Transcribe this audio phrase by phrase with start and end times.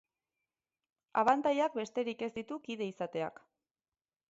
[1.23, 3.41] Abantailak besterik ez ditu kide izateak.